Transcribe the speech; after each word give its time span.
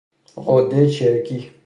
غده 0.35 0.89
چرکی 0.89 1.51